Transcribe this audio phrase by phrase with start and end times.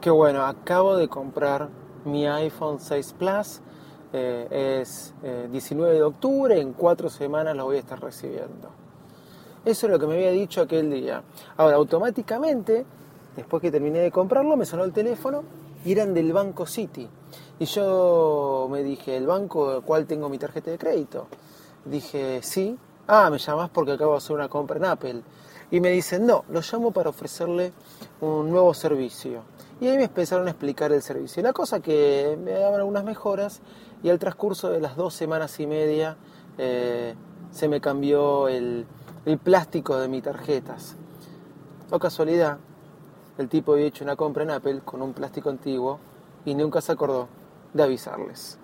[0.00, 1.68] Qué bueno, acabo de comprar
[2.06, 3.60] mi iPhone 6 Plus.
[4.14, 8.70] Eh, es eh, 19 de octubre, en cuatro semanas lo voy a estar recibiendo.
[9.62, 11.22] Eso es lo que me había dicho aquel día.
[11.58, 12.86] Ahora, automáticamente,
[13.36, 15.44] después que terminé de comprarlo, me sonó el teléfono
[15.84, 17.06] y eran del Banco City.
[17.58, 21.26] Y yo me dije, ¿el banco cuál tengo mi tarjeta de crédito?
[21.84, 22.74] Dije, sí.
[23.06, 25.22] Ah, me llamás porque acabo de hacer una compra en Apple.
[25.70, 27.74] Y me dicen, no, lo llamo para ofrecerle
[28.22, 29.42] un nuevo servicio.
[29.80, 31.42] Y ahí me empezaron a explicar el servicio.
[31.42, 33.62] La cosa que me daban algunas mejoras
[34.02, 36.18] y al transcurso de las dos semanas y media
[36.58, 37.14] eh,
[37.50, 38.86] se me cambió el,
[39.24, 40.96] el plástico de mis tarjetas.
[41.90, 42.58] O casualidad,
[43.38, 45.98] el tipo había hecho una compra en Apple con un plástico antiguo
[46.44, 47.28] y nunca se acordó
[47.72, 48.59] de avisarles.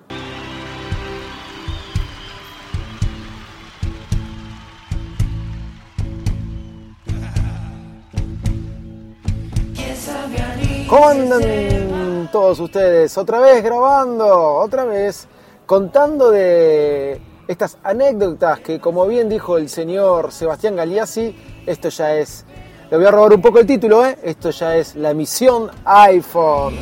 [10.89, 13.19] ¿Cómo andan todos ustedes?
[13.19, 15.27] Otra vez grabando, otra vez
[15.67, 21.34] contando de estas anécdotas que, como bien dijo el señor Sebastián Galeazzi,
[21.67, 22.45] esto ya es,
[22.89, 24.17] le voy a robar un poco el título, ¿eh?
[24.23, 26.75] esto ya es la misión iPhone.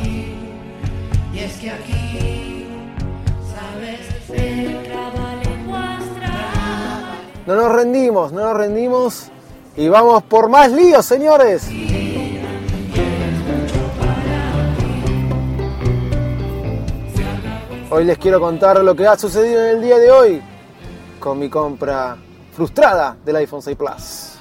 [1.33, 2.67] Y es que aquí,
[3.55, 4.15] sabes.
[7.47, 9.31] No nos rendimos, no nos rendimos
[9.75, 11.69] y vamos por más líos, señores.
[17.91, 20.41] Hoy les quiero contar lo que ha sucedido en el día de hoy
[21.19, 22.17] con mi compra
[22.51, 24.39] frustrada del iPhone 6 Plus.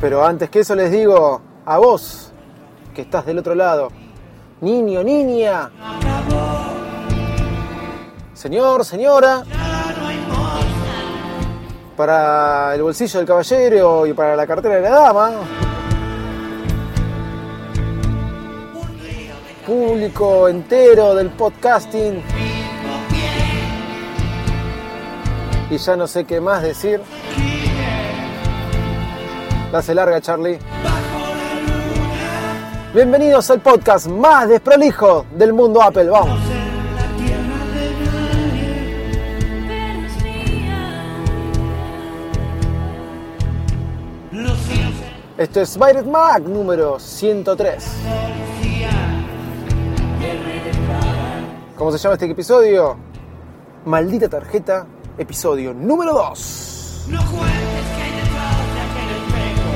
[0.00, 2.32] Pero antes que eso les digo a vos
[2.94, 3.88] que estás del otro lado,
[4.62, 5.70] niño, niña,
[8.32, 9.44] señor, señora,
[11.94, 15.30] para el bolsillo del caballero y para la cartera de la dama,
[19.66, 22.22] público entero del podcasting.
[25.70, 27.00] Y ya no sé qué más decir.
[29.70, 30.58] Dase larga, Charlie.
[32.94, 36.10] Bienvenidos al podcast más desprolijo del mundo Apple.
[36.10, 36.38] Vamos.
[45.38, 47.84] Esto es Byred Mac número 103.
[51.82, 52.96] ¿Cómo se llama este episodio?
[53.86, 54.86] Maldita tarjeta,
[55.18, 57.06] episodio número 2.
[57.08, 57.50] no cuentes
[57.96, 59.70] que hay detrás de aquel espejo.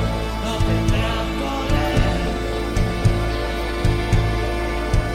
[0.45, 1.99] No tendrán poder.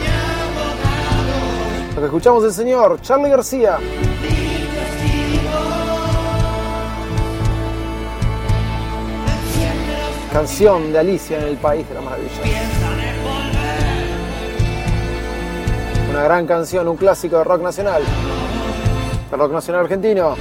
[0.01, 0.05] Y
[0.45, 3.79] abogados Lo que escuchamos del señor Charlie García.
[10.31, 12.82] Canción de Alicia en el País de la Maravilla.
[16.13, 18.03] Una gran canción, un clásico de rock nacional.
[19.31, 20.35] De rock nacional argentino.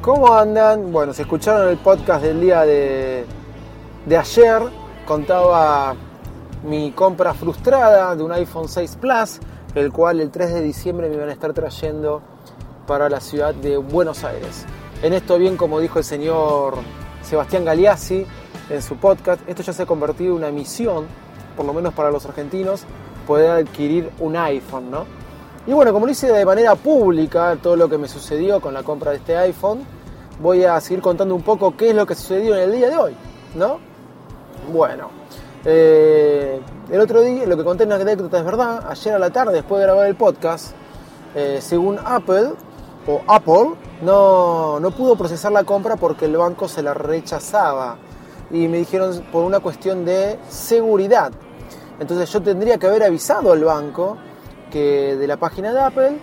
[0.00, 0.90] ¿Cómo andan?
[0.90, 3.26] Bueno, si escucharon el podcast del día de,
[4.06, 4.62] de ayer,
[5.06, 5.94] contaba
[6.64, 9.38] mi compra frustrada de un iPhone 6 Plus,
[9.78, 12.22] el cual el 3 de diciembre me iban a estar trayendo
[12.86, 14.64] para la ciudad de Buenos Aires.
[15.02, 16.74] En esto, bien como dijo el señor
[17.22, 18.26] Sebastián Galeazzi
[18.70, 21.06] en su podcast, esto ya se ha convertido en una misión,
[21.56, 22.82] por lo menos para los argentinos,
[23.26, 25.04] poder adquirir un iPhone, ¿no?
[25.66, 28.82] Y bueno, como lo hice de manera pública, todo lo que me sucedió con la
[28.82, 29.80] compra de este iPhone,
[30.40, 32.96] voy a seguir contando un poco qué es lo que sucedió en el día de
[32.96, 33.14] hoy,
[33.54, 33.78] ¿no?
[34.72, 35.10] Bueno,
[35.64, 36.60] eh,
[36.90, 39.54] el otro día, lo que conté en la anécdota es verdad, ayer a la tarde,
[39.54, 40.72] después de grabar el podcast,
[41.34, 42.52] eh, según Apple,
[43.06, 47.96] o Apple, no, no pudo procesar la compra porque el banco se la rechazaba.
[48.50, 51.32] Y me dijeron por una cuestión de seguridad.
[52.00, 54.16] Entonces yo tendría que haber avisado al banco
[54.70, 56.18] que de la página de Apple,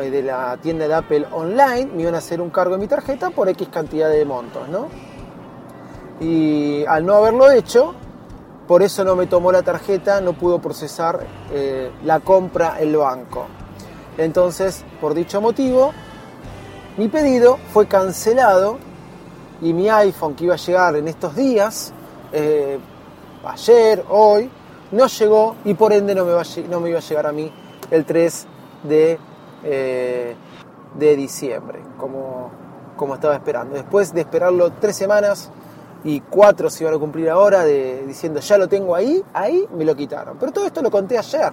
[0.00, 2.88] eh, de la tienda de Apple online, me iban a hacer un cargo en mi
[2.88, 4.88] tarjeta por X cantidad de montos, ¿no?
[6.20, 7.94] Y al no haberlo hecho,
[8.66, 13.46] por eso no me tomó la tarjeta, no pudo procesar eh, la compra el banco.
[14.16, 15.92] Entonces, por dicho motivo,
[16.96, 18.78] mi pedido fue cancelado
[19.60, 21.92] y mi iPhone que iba a llegar en estos días,
[22.32, 22.78] eh,
[23.44, 24.50] ayer, hoy,
[24.92, 27.52] no llegó y por ende no me, a iba a llegar a mí
[27.90, 28.46] el 3
[28.84, 29.18] de,
[29.64, 30.36] eh,
[30.94, 32.50] de diciembre, como,
[32.96, 33.74] como estaba esperando.
[33.74, 35.50] Después de esperarlo tres semanas
[36.04, 39.96] y cuatro se iban a cumplir ahora, diciendo ya lo tengo ahí, ahí me lo
[39.96, 40.36] quitaron.
[40.38, 41.52] Pero todo esto lo conté ayer.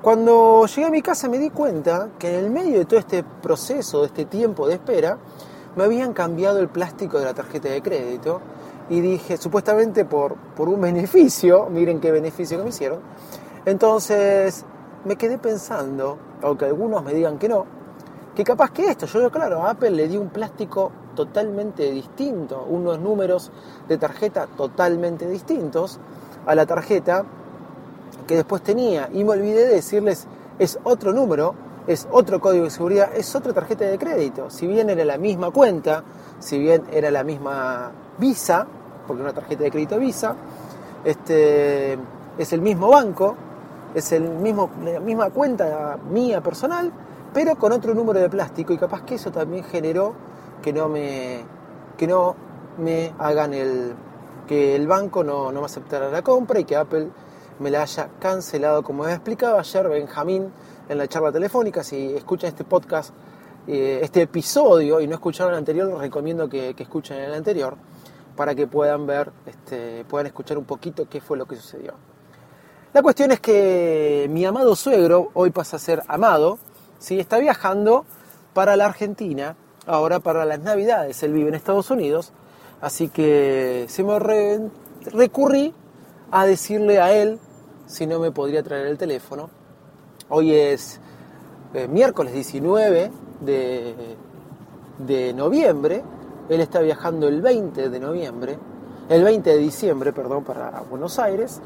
[0.00, 3.24] Cuando llegué a mi casa me di cuenta que en el medio de todo este
[3.24, 5.18] proceso, de este tiempo de espera,
[5.74, 8.40] me habían cambiado el plástico de la tarjeta de crédito
[8.88, 13.00] y dije, supuestamente por, por un beneficio, miren qué beneficio que me hicieron,
[13.64, 14.64] entonces
[15.04, 17.66] me quedé pensando, aunque algunos me digan que no,
[18.34, 23.00] que capaz que esto, yo claro, a Apple le di un plástico totalmente distinto, unos
[23.00, 23.50] números
[23.88, 25.98] de tarjeta totalmente distintos
[26.46, 27.24] a la tarjeta
[28.28, 30.28] que después tenía y me olvidé de decirles
[30.60, 31.56] es otro número,
[31.88, 34.48] es otro código de seguridad, es otra tarjeta de crédito.
[34.48, 36.04] Si bien era la misma cuenta,
[36.38, 38.64] si bien era la misma Visa,
[39.04, 40.36] porque una tarjeta de crédito Visa,
[41.04, 41.98] este,
[42.38, 43.34] es el mismo banco,
[43.92, 46.92] es el mismo, la misma cuenta mía personal,
[47.34, 50.27] pero con otro número de plástico y capaz que eso también generó
[50.62, 51.44] que no me,
[51.96, 52.36] que no
[52.78, 53.94] me hagan el,
[54.46, 57.08] que el banco no, no me aceptara la compra y que Apple
[57.58, 60.52] me la haya cancelado, como me explicaba ayer Benjamín
[60.88, 61.82] en la charla telefónica.
[61.82, 63.12] Si escuchan este podcast,
[63.66, 67.76] eh, este episodio y no escucharon el anterior, recomiendo que, que escuchen el anterior
[68.36, 71.94] para que puedan ver, este, puedan escuchar un poquito qué fue lo que sucedió.
[72.92, 76.58] La cuestión es que mi amado suegro, hoy pasa a ser amado,
[76.98, 77.18] ¿sí?
[77.18, 78.06] está viajando
[78.54, 79.56] para la Argentina,
[79.88, 81.22] ahora para las Navidades.
[81.22, 82.32] Él vive en Estados Unidos,
[82.80, 84.60] así que se me re-
[85.12, 85.74] recurrí
[86.30, 87.38] a decirle a él
[87.86, 89.50] si no me podría traer el teléfono.
[90.28, 91.00] Hoy es
[91.74, 93.94] eh, miércoles 19 de,
[94.98, 96.02] de noviembre.
[96.48, 98.58] Él está viajando el 20 de noviembre,
[99.08, 101.60] el 20 de diciembre, perdón, para Buenos Aires.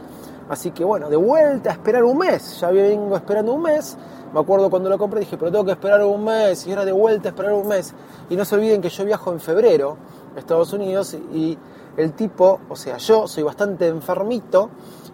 [0.49, 2.61] Así que bueno, de vuelta a esperar un mes.
[2.61, 3.97] Ya vengo esperando un mes.
[4.33, 6.67] Me acuerdo cuando lo compré, dije, pero tengo que esperar un mes.
[6.67, 7.95] Y ahora de vuelta a esperar un mes.
[8.31, 9.97] Y no se olviden que yo viajo en febrero
[10.35, 11.59] a Estados Unidos y
[11.97, 14.71] el tipo, o sea, yo soy bastante enfermito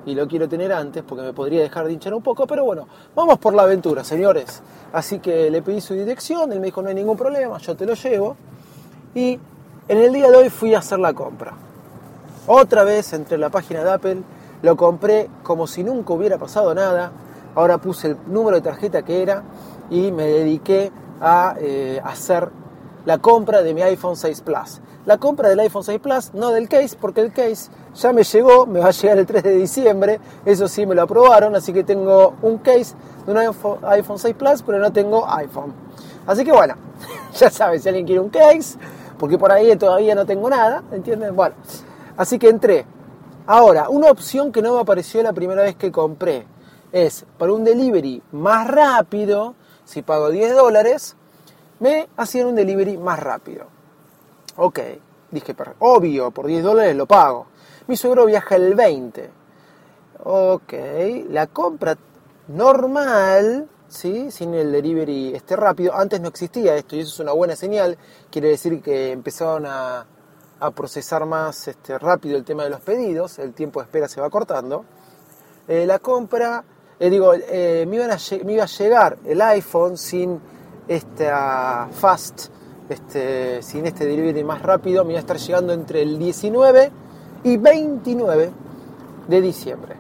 [0.07, 2.87] y lo quiero tener antes porque me podría dejar de hinchar un poco, pero bueno,
[3.15, 4.63] vamos por la aventura, señores.
[4.93, 7.85] Así que le pedí su dirección, él me dijo no hay ningún problema, yo te
[7.85, 8.37] lo llevo.
[9.15, 9.39] Y
[9.89, 11.55] en el día de hoy fui a hacer la compra.
[12.47, 14.23] Otra vez entré en la página de Apple,
[14.63, 17.13] lo compré como si nunca hubiera pasado nada.
[17.55, 19.43] Ahora puse el número de tarjeta que era
[19.91, 22.51] y me dediqué a eh, hacer
[23.05, 24.81] la compra de mi iPhone 6 Plus.
[25.07, 28.67] La compra del iPhone 6 Plus, no del case, porque el case ya me llegó,
[28.67, 31.83] me va a llegar el 3 de diciembre, eso sí me lo aprobaron, así que
[31.83, 32.95] tengo un case
[33.25, 35.73] de un iPhone, iPhone 6 Plus, pero no tengo iPhone.
[36.27, 36.75] Así que bueno,
[37.35, 38.79] ya sabes, si alguien quiere un case,
[39.19, 41.35] porque por ahí todavía no tengo nada, ¿entienden?
[41.35, 41.55] Bueno,
[42.17, 42.85] así que entré.
[43.51, 46.47] Ahora, una opción que no me apareció la primera vez que compré
[46.93, 49.55] es para un delivery más rápido,
[49.87, 51.17] si pago 10 dólares,
[51.81, 53.65] me hacían un delivery más rápido.
[54.57, 54.81] Ok,
[55.31, 57.47] dije, obvio, por 10 dólares lo pago.
[57.87, 59.31] Mi suegro viaja el 20.
[60.25, 60.75] Ok,
[61.31, 61.97] la compra
[62.49, 64.31] normal, ¿sí?
[64.31, 67.97] sin el delivery este rápido, antes no existía esto y eso es una buena señal,
[68.31, 70.05] quiere decir que empezaron a,
[70.61, 74.21] a procesar más este, rápido el tema de los pedidos, el tiempo de espera se
[74.21, 74.85] va cortando.
[75.69, 76.65] Eh, la compra,
[76.99, 80.41] eh, digo, eh, me, a iba a llegar el iPhone sin
[80.89, 82.47] esta fast,
[82.89, 86.91] este, sin este delivery más rápido, me iba a estar llegando entre el 19
[87.45, 88.51] y 29
[89.29, 89.97] de diciembre.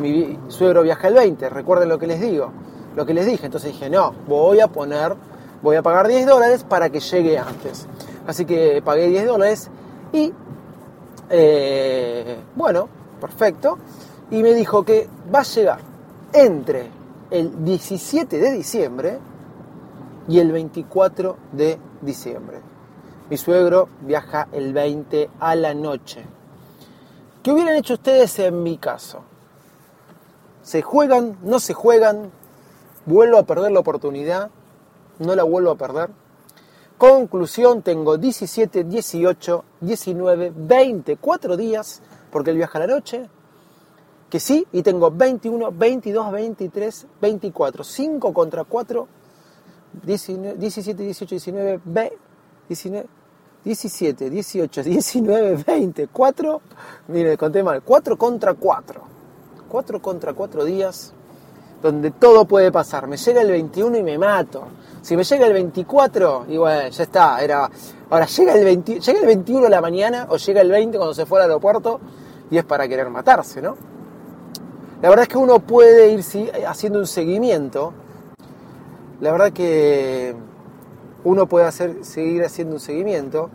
[0.00, 2.50] Mi suegro viaja el 20, recuerden lo que les digo,
[2.96, 3.46] lo que les dije.
[3.46, 5.14] Entonces dije, no, voy a poner,
[5.62, 7.86] voy a pagar 10 dólares para que llegue antes.
[8.26, 9.70] Así que pagué 10 dólares
[10.12, 10.32] y,
[11.30, 12.88] eh, bueno,
[13.20, 13.78] perfecto.
[14.30, 15.80] Y me dijo que va a llegar
[16.32, 16.88] entre
[17.30, 19.18] el 17 de diciembre
[20.28, 22.60] y el 24 de diciembre.
[23.28, 26.24] Mi suegro viaja el 20 a la noche.
[27.42, 29.22] ¿Qué hubieran hecho ustedes en mi caso?
[30.62, 31.38] ¿Se juegan?
[31.42, 32.30] ¿No se juegan?
[33.04, 34.50] ¿Vuelvo a perder la oportunidad?
[35.18, 36.10] ¿No la vuelvo a perder?
[36.98, 43.28] Conclusión, tengo 17, 18, 19, 20, 4 días, porque él viaja a la noche,
[44.30, 49.08] que sí, y tengo 21, 22, 23, 24, 5 contra 4,
[50.04, 52.16] 19, 17, 18, 19, 20,
[52.68, 53.08] 19,
[53.64, 56.60] 17, 18, 19, 20, 4,
[57.08, 59.02] mire, conté mal, 4 contra 4.
[59.68, 61.14] 4 contra 4 días
[61.82, 63.08] donde todo puede pasar.
[63.08, 64.62] Me llega el 21 y me mato.
[65.02, 67.42] Si me llega el 24, y bueno, ya está.
[67.42, 67.68] Era,
[68.08, 71.12] ahora, llega el, 20 llega el 21 de la mañana o llega el 20 cuando
[71.12, 72.00] se fue al aeropuerto
[72.50, 73.76] y es para querer matarse, ¿no?
[75.02, 76.22] La verdad es que uno puede ir
[76.68, 77.92] haciendo un seguimiento.
[79.20, 80.36] La verdad que
[81.24, 83.50] uno puede hacer, seguir haciendo un seguimiento.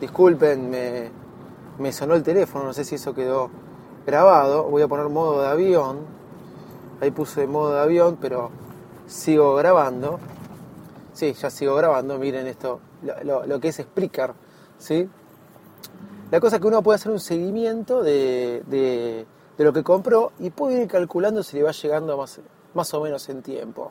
[0.00, 1.10] Disculpen, me,
[1.78, 3.50] me sonó el teléfono, no sé si eso quedó
[4.06, 4.64] grabado.
[4.64, 6.15] Voy a poner modo de avión.
[7.00, 8.50] Ahí puse modo de avión, pero
[9.06, 10.18] sigo grabando.
[11.12, 12.18] Sí, ya sigo grabando.
[12.18, 12.80] Miren esto,
[13.24, 14.32] lo, que es Spreaker.
[14.78, 15.08] ¿sí?
[16.30, 19.26] La cosa es que uno puede hacer un seguimiento de, de-
[19.56, 22.40] de lo que compró y puede ir calculando si le va llegando más,
[22.74, 23.90] más o menos en tiempo.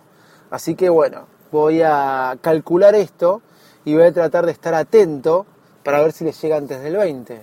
[0.52, 3.42] Así que bueno, voy a calcular esto
[3.84, 5.46] y voy a tratar de estar atento
[5.84, 7.42] para ver si le llega antes del 20.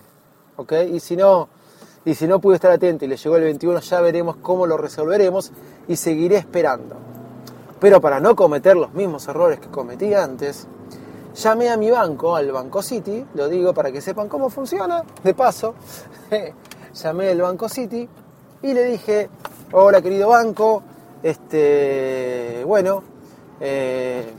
[0.56, 0.72] ¿Ok?
[0.92, 1.48] Y si no,
[2.04, 4.76] y si no pude estar atento y le llegó el 21, ya veremos cómo lo
[4.76, 5.52] resolveremos
[5.88, 6.96] y seguiré esperando.
[7.80, 10.66] Pero para no cometer los mismos errores que cometí antes,
[11.34, 15.34] llamé a mi banco, al Banco City, lo digo para que sepan cómo funciona, de
[15.34, 15.74] paso,
[16.94, 18.08] llamé al Banco City
[18.62, 19.28] y le dije,
[19.72, 20.82] hola querido banco,
[21.22, 23.02] este, bueno,
[23.60, 24.32] eh,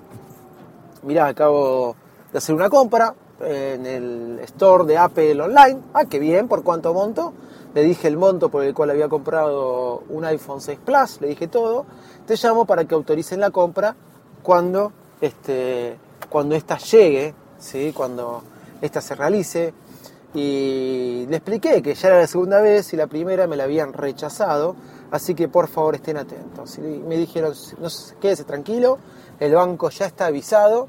[1.04, 1.96] mirá, acabo
[2.32, 6.94] de hacer una compra en el store de Apple Online, ah, qué bien, ¿por cuánto
[6.94, 7.34] monto?
[7.74, 11.48] Le dije el monto por el cual había comprado un iPhone 6 Plus, le dije
[11.48, 11.86] todo,
[12.28, 13.96] te llamo para que autoricen la compra
[14.44, 15.98] cuando este,
[16.30, 17.94] cuando esta llegue, ¿sí?
[17.96, 18.44] cuando
[18.82, 19.74] esta se realice.
[20.34, 23.94] Y le expliqué que ya era la segunda vez y la primera me la habían
[23.94, 24.76] rechazado,
[25.12, 26.80] así que por favor estén atentos.
[26.80, 27.54] Me dijeron,
[28.20, 28.98] quédese tranquilo,
[29.40, 30.88] el banco ya está avisado,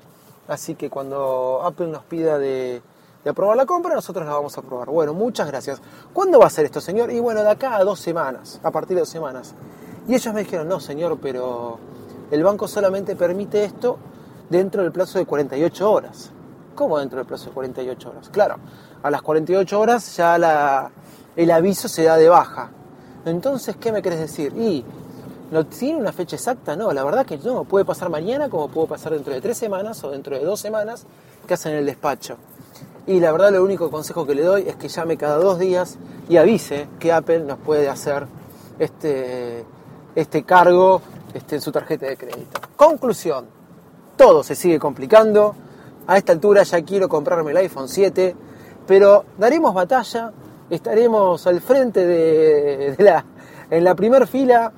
[0.49, 2.81] así que cuando Apple nos pida de,
[3.25, 4.89] de aprobar la compra, nosotros la vamos a aprobar.
[4.91, 5.81] Bueno, muchas gracias.
[6.13, 7.11] ¿Cuándo va a ser esto, señor?
[7.11, 9.55] Y bueno, de acá a dos semanas, a partir de dos semanas.
[10.07, 11.79] Y ellos me dijeron, no, señor, pero
[12.31, 13.97] el banco solamente permite esto
[14.51, 16.31] dentro del plazo de 48 horas.
[16.75, 18.29] ¿Cómo dentro del plazo de 48 horas?
[18.29, 18.57] Claro,
[19.03, 20.91] a las 48 horas ya la-
[21.37, 22.71] el aviso se da de baja.
[23.25, 24.53] Entonces, ¿qué me querés decir?
[24.57, 24.85] Y
[25.51, 28.89] no tiene una fecha exacta, no, la verdad que no, puede pasar mañana como puede
[28.89, 31.07] pasar dentro de tres semanas o dentro de dos semanas
[31.47, 32.37] que hacen el despacho.
[33.07, 35.99] Y la verdad lo único consejo que le doy es que llame cada dos días
[36.29, 38.27] y avise que Apple nos puede hacer
[38.79, 39.65] este,
[40.15, 41.03] este cargo
[41.35, 42.61] este, en su tarjeta de crédito.
[42.77, 43.47] Conclusión,
[44.17, 45.55] todo se sigue complicando.
[46.07, 48.35] A esta altura ya quiero comprarme el iPhone 7,
[48.87, 50.33] pero daremos batalla,
[50.71, 53.25] estaremos al frente de, de la,
[53.71, 54.73] en la primera fila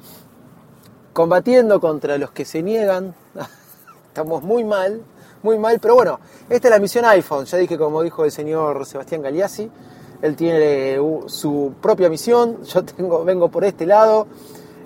[1.13, 3.15] combatiendo contra los que se niegan.
[4.09, 5.03] Estamos muy mal,
[5.47, 6.19] muy mal, pero bueno,
[6.51, 7.45] esta es la misión iPhone.
[7.45, 9.71] Ya dije, como dijo el señor Sebastián Galeazzi,
[10.21, 12.83] él tiene uh, su propia misión, yo
[13.25, 14.27] vengo por este lado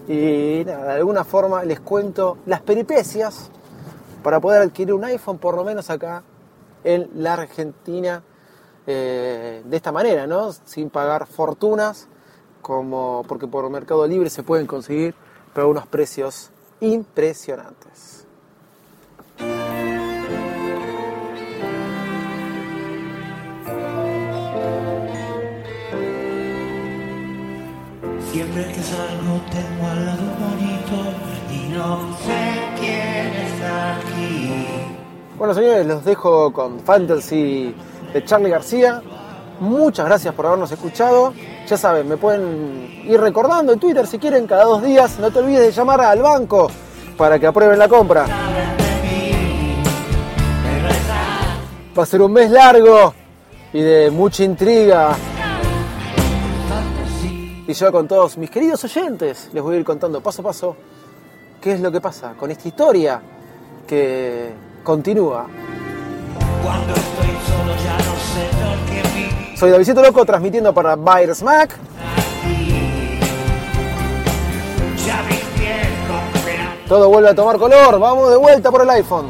[0.07, 3.51] y nada, de alguna forma les cuento las peripecias
[4.23, 6.23] para poder adquirir un iPhone, por lo menos acá
[6.85, 8.23] en la Argentina,
[8.87, 10.53] eh, de esta manera, ¿no?
[10.53, 12.07] Sin pagar fortunas,
[12.61, 15.15] como porque por Mercado Libre se pueden conseguir,
[15.55, 16.51] pero a unos precios
[16.81, 18.20] impresionantes.
[28.33, 30.97] Siempre que salgo tengo al lado bonito
[31.51, 34.67] y no sé quién está aquí.
[35.37, 37.75] Bueno, señores, los dejo con Fantasy
[38.13, 39.03] de Charlie García.
[39.59, 41.35] Muchas gracias por habernos escuchado.
[41.67, 45.19] Ya saben, me pueden ir recordando en Twitter si quieren cada dos días.
[45.19, 46.71] No te olvides de llamar al banco
[47.17, 48.27] para que aprueben la compra.
[51.99, 53.13] Va a ser un mes largo
[53.73, 55.17] y de mucha intriga.
[57.71, 60.77] Y yo con todos mis queridos oyentes les voy a ir contando paso a paso
[61.61, 63.23] qué es lo que pasa con esta historia
[63.87, 65.47] que continúa.
[66.65, 69.57] Cuando estoy solo ya no sé lo que vivir.
[69.57, 71.71] Soy Davidito Loco transmitiendo para Buyers Mac.
[76.89, 78.01] Todo vuelve a tomar color.
[78.01, 79.27] Vamos de vuelta por el iPhone.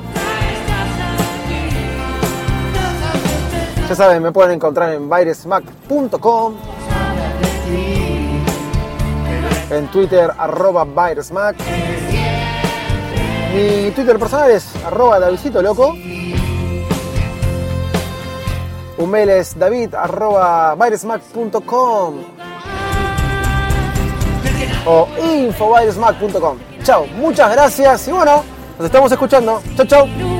[3.86, 6.54] Ya saben, me pueden encontrar en buyresmac.com.
[9.70, 11.56] En Twitter, arroba buyresmac.
[13.54, 15.94] Mi Twitter personal es arroba Davidito Loco.
[18.98, 20.76] Un mail es david arroba
[24.86, 26.58] o infobuyresmac.com.
[26.82, 28.42] Chao, muchas gracias y bueno,
[28.78, 29.62] nos estamos escuchando.
[29.76, 30.39] Chao, chao.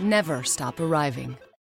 [0.00, 1.38] Never stop arriving.